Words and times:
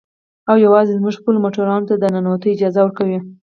او 0.49 0.55
يوازې 0.65 0.95
زموږ 0.97 1.13
خپلو 1.19 1.37
موټرانو 1.45 1.87
ته 1.89 1.95
د 1.97 2.03
ننوتو 2.13 2.51
اجازه 2.55 2.79
ورکوي. 2.83 3.19